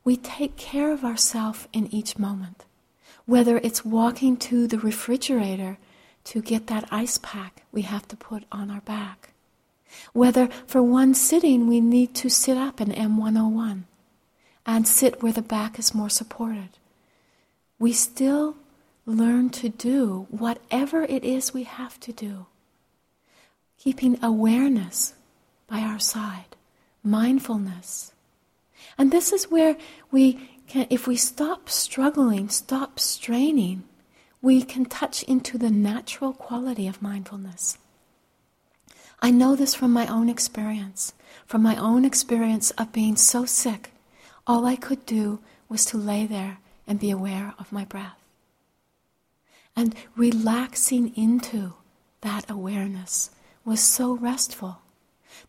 [0.04, 2.64] we take care of ourselves in each moment.
[3.26, 5.78] Whether it's walking to the refrigerator
[6.24, 9.30] to get that ice pack we have to put on our back.
[10.12, 13.82] Whether for one sitting we need to sit up in M101
[14.66, 16.70] and sit where the back is more supported.
[17.78, 18.56] We still
[19.08, 22.46] learn to do whatever it is we have to do.
[23.78, 25.14] Keeping awareness
[25.66, 26.56] by our side,
[27.02, 28.12] mindfulness,
[28.98, 29.76] and this is where
[30.10, 33.84] we can, if we stop struggling, stop straining,
[34.42, 37.78] we can touch into the natural quality of mindfulness.
[39.20, 41.12] I know this from my own experience,
[41.46, 43.90] from my own experience of being so sick.
[44.46, 48.18] All I could do was to lay there and be aware of my breath.
[49.78, 51.74] And relaxing into
[52.22, 53.30] that awareness
[53.64, 54.80] was so restful.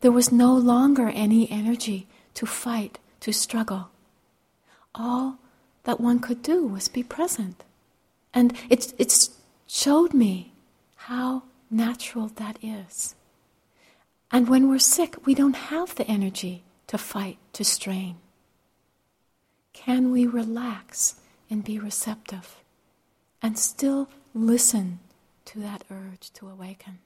[0.01, 2.05] There was no longer any energy
[2.36, 3.89] to fight to struggle.
[4.93, 5.39] All
[5.86, 7.63] that one could do was be present.
[8.32, 9.30] And it, it
[9.65, 10.53] showed me
[11.09, 13.15] how natural that is.
[14.32, 18.17] And when we're sick, we don't have the energy to fight, to strain.
[19.73, 21.15] Can we relax
[21.49, 22.57] and be receptive
[23.41, 24.99] and still listen
[25.45, 26.99] to that urge to awaken?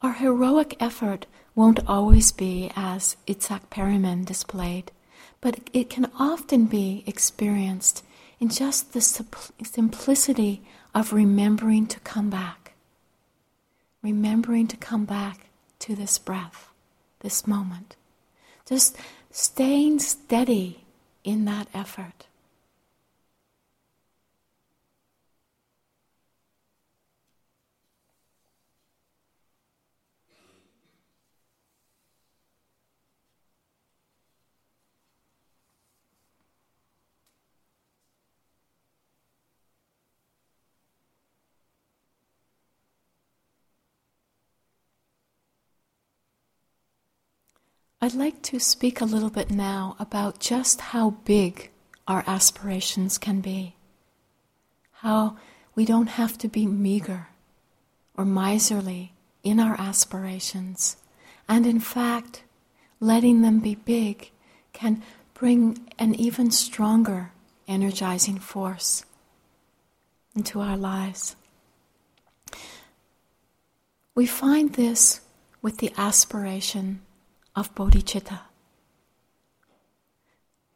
[0.00, 1.26] Our heroic effort
[1.56, 4.92] won't always be as Itzhak Perlman displayed,
[5.40, 8.04] but it can often be experienced
[8.38, 10.62] in just the simplicity
[10.94, 12.57] of remembering to come back.
[14.02, 15.48] Remembering to come back
[15.80, 16.70] to this breath,
[17.20, 17.96] this moment.
[18.68, 18.96] Just
[19.30, 20.84] staying steady
[21.24, 22.27] in that effort.
[48.00, 51.70] I'd like to speak a little bit now about just how big
[52.06, 53.74] our aspirations can be.
[54.92, 55.36] How
[55.74, 57.26] we don't have to be meager
[58.16, 60.96] or miserly in our aspirations.
[61.48, 62.44] And in fact,
[63.00, 64.30] letting them be big
[64.72, 65.02] can
[65.34, 67.32] bring an even stronger
[67.66, 69.04] energizing force
[70.36, 71.34] into our lives.
[74.14, 75.20] We find this
[75.62, 77.00] with the aspiration
[77.54, 78.40] of bodhicitta.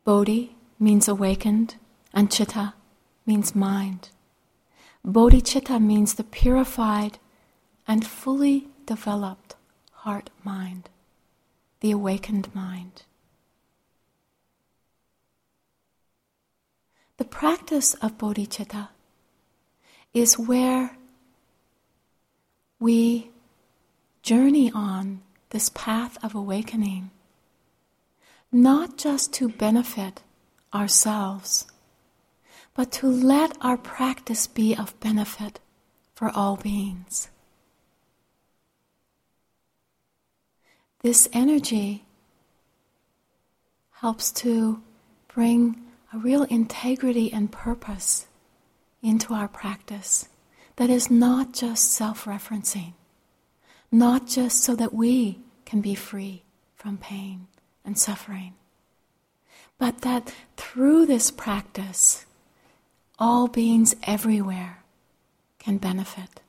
[0.04, 1.76] Bodhi means awakened,
[2.12, 2.74] and chitta
[3.24, 4.10] means mind.
[5.06, 7.18] Bodhicitta means the purified
[7.86, 9.54] and fully developed
[9.92, 10.88] heart mind,
[11.80, 13.02] the awakened mind.
[17.18, 18.88] The practice of bodhicitta
[20.12, 20.96] is where
[22.80, 23.30] we
[24.22, 27.10] journey on this path of awakening,
[28.50, 30.22] not just to benefit
[30.74, 31.66] ourselves,
[32.74, 35.60] but to let our practice be of benefit
[36.14, 37.28] for all beings.
[41.02, 42.06] This energy
[44.00, 44.80] helps to
[45.28, 45.82] bring
[46.14, 48.26] a real integrity and purpose
[49.02, 50.28] into our practice
[50.76, 52.94] that is not just self referencing,
[53.92, 56.42] not just so that we can be free
[56.74, 57.46] from pain
[57.84, 58.54] and suffering,
[59.78, 62.24] but that through this practice,
[63.18, 64.82] all beings everywhere
[65.58, 66.40] can benefit.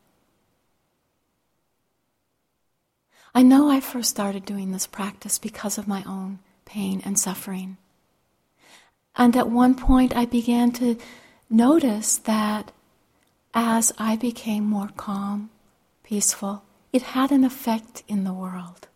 [3.35, 7.77] I know I first started doing this practice because of my own pain and suffering.
[9.15, 10.97] And at one point, I began to
[11.49, 12.71] notice that
[13.53, 15.49] as I became more calm,
[16.03, 16.63] peaceful,
[16.93, 18.87] it had an effect in the world.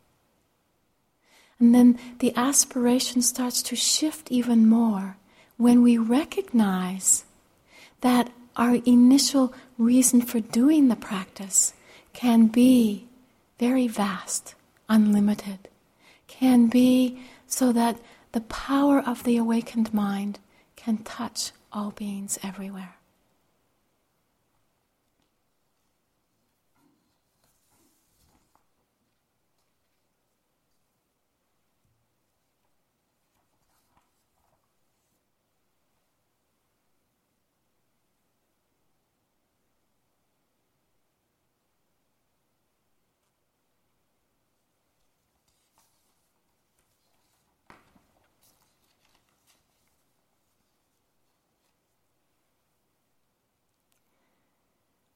[1.60, 5.18] And then the aspiration starts to shift even more
[5.58, 7.26] when we recognize
[8.02, 11.74] that our initial reason for doing the practice
[12.14, 13.08] can be
[13.60, 14.54] very vast,
[14.88, 15.68] unlimited,
[16.28, 17.98] can be so that
[18.34, 20.38] the power of the awakened mind
[20.76, 22.97] can touch all beings everywhere.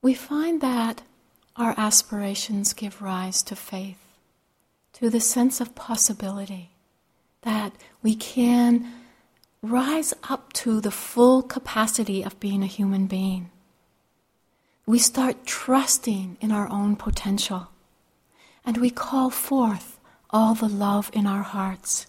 [0.02, 1.04] We find that
[1.56, 4.00] our aspirations give rise to faith,
[4.94, 6.72] to the sense of possibility,
[7.44, 8.92] that we can
[9.62, 13.52] rise up to the full capacity of being a human being.
[14.88, 17.70] We start trusting in our own potential,
[18.66, 20.00] and we call forth
[20.32, 22.08] all the love in our hearts.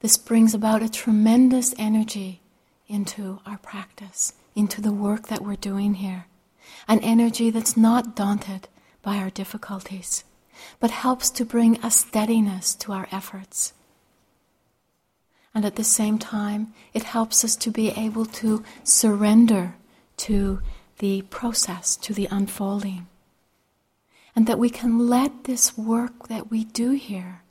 [0.00, 2.40] This brings about a tremendous energy
[2.88, 6.24] into our practice, into the work that we're doing here
[6.88, 8.68] an energy that's not daunted
[9.02, 10.24] by our difficulties,
[10.78, 13.72] but helps to bring a steadiness to our efforts.
[15.54, 19.74] And at the same time, it helps us to be able to surrender
[20.18, 20.60] to
[20.98, 23.08] the process, to the unfolding.
[24.36, 27.42] And that we can let this work that we do here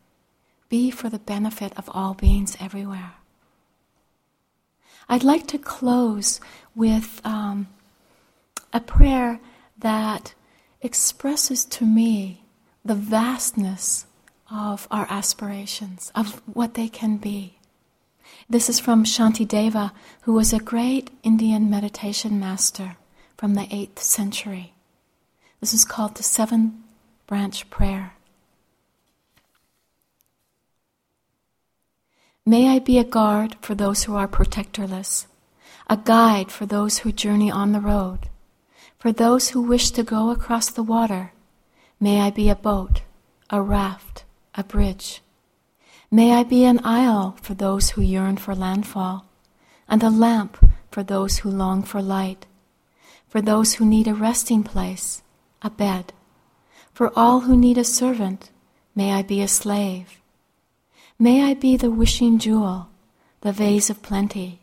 [0.70, 3.16] be for the benefit of all beings everywhere.
[5.10, 6.40] I'd like to close
[6.76, 7.68] with um,
[8.74, 9.40] a prayer
[9.78, 10.34] that
[10.82, 12.44] expresses to me
[12.84, 14.06] the vastness
[14.52, 17.58] of our aspirations, of what they can be.
[18.50, 19.92] This is from Shantideva,
[20.22, 22.98] who was a great Indian meditation master
[23.38, 24.74] from the 8th century.
[25.60, 26.84] This is called the Seven
[27.28, 28.14] Branch Prayer.
[32.46, 35.28] May I be a guard for those who are protectorless,
[35.88, 38.30] a guide for those who journey on the road
[39.00, 41.32] for those who wish to go across the water,
[42.02, 43.02] may I be a boat,
[43.50, 44.26] a raft,
[44.56, 45.22] a bridge.
[46.12, 49.26] May I be an isle for those who yearn for landfall,
[49.88, 50.58] and a lamp
[50.92, 52.46] for those who long for light,
[53.30, 55.22] for those who need a resting place,
[55.62, 56.12] a bed.
[56.92, 58.52] For all who need a servant,
[58.96, 60.20] may I be a slave.
[61.18, 62.90] May I be the wishing jewel,
[63.42, 64.60] the vase of plenty,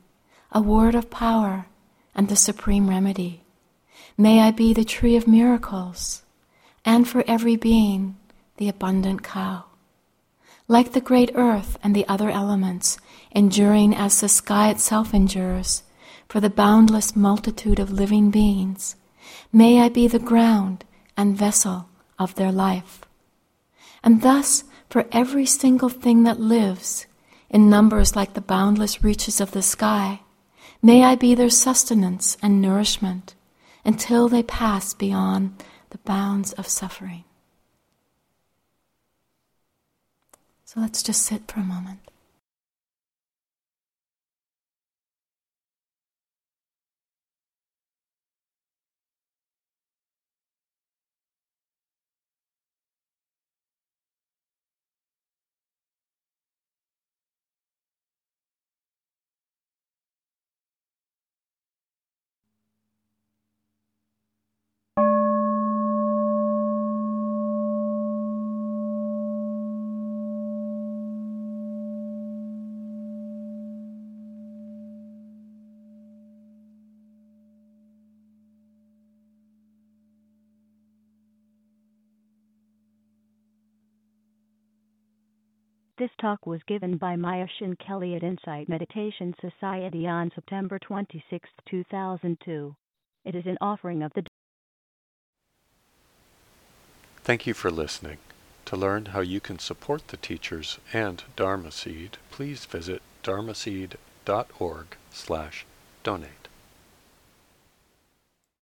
[0.53, 1.67] a word of power,
[2.15, 3.46] and the supreme remedy.
[4.19, 6.23] May I be the tree of miracles,
[6.87, 8.17] and for every being,
[8.57, 9.65] the abundant cow.
[10.69, 12.97] Like the great earth and the other elements,
[13.33, 15.83] enduring as the sky itself endures,
[16.29, 18.97] for the boundless multitude of living beings,
[19.53, 23.03] may I be the ground and vessel of their life.
[24.03, 27.05] And thus, for every single thing that lives,
[27.51, 30.21] in numbers like the boundless reaches of the sky,
[30.81, 33.35] may I be their sustenance and nourishment
[33.87, 37.25] until they pass beyond the bounds of suffering.
[40.65, 42.01] So let's just sit for a moment.
[85.99, 92.77] This talk was given by Myoshin Kelley at Insight Meditation Society on September 26, 2002.
[93.25, 94.25] It is an offering of the
[97.25, 98.19] Thank you for listening.
[98.67, 104.87] To learn how you can support the teachers and Dharma Seed, please visit dharma dharmaseed.org
[105.11, 105.65] slash
[106.03, 106.46] donate.